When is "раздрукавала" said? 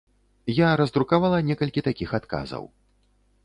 0.81-1.43